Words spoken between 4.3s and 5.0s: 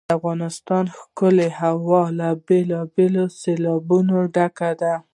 ډک دی.